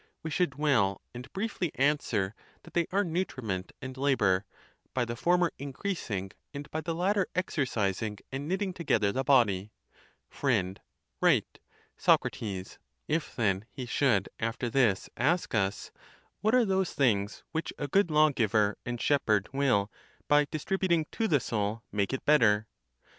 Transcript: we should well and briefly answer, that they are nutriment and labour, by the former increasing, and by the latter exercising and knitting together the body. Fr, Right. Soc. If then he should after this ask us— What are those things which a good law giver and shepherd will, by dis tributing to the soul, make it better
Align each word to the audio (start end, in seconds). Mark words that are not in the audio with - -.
we 0.23 0.31
should 0.31 0.55
well 0.55 0.99
and 1.13 1.31
briefly 1.31 1.71
answer, 1.75 2.33
that 2.63 2.73
they 2.73 2.87
are 2.91 3.03
nutriment 3.03 3.71
and 3.83 3.97
labour, 3.97 4.45
by 4.95 5.05
the 5.05 5.15
former 5.15 5.53
increasing, 5.59 6.31
and 6.55 6.67
by 6.71 6.81
the 6.81 6.95
latter 6.95 7.27
exercising 7.35 8.17
and 8.31 8.47
knitting 8.47 8.73
together 8.73 9.11
the 9.11 9.23
body. 9.23 9.71
Fr, 10.27 10.49
Right. 11.21 11.59
Soc. 11.99 12.25
If 13.07 13.35
then 13.35 13.65
he 13.69 13.85
should 13.85 14.27
after 14.39 14.71
this 14.71 15.07
ask 15.17 15.53
us— 15.53 15.91
What 16.39 16.55
are 16.55 16.65
those 16.65 16.93
things 16.95 17.43
which 17.51 17.71
a 17.77 17.87
good 17.87 18.09
law 18.09 18.31
giver 18.31 18.79
and 18.83 18.99
shepherd 18.99 19.49
will, 19.53 19.91
by 20.27 20.45
dis 20.45 20.65
tributing 20.65 21.05
to 21.11 21.27
the 21.27 21.39
soul, 21.39 21.83
make 21.91 22.11
it 22.11 22.25
better 22.25 22.65